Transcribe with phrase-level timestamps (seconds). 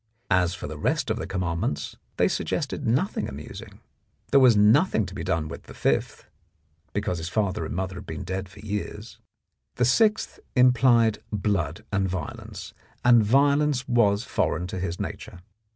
[0.31, 3.81] As for the rest of the commandments, they suggested nothing amusing.
[4.31, 6.25] There was nothing to be done with the fifth,
[6.91, 9.19] because his father and mother had been dead for years;
[9.75, 12.73] the sixth implied blood and violence,
[13.05, 15.41] and violence was foreign to his nature.